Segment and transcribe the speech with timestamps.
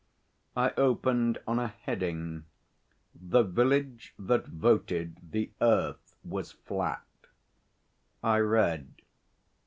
[0.57, 2.45] I opened on a heading:
[3.13, 7.03] 'The Village that Voted the Earth was Flat.'
[8.23, 8.95] I read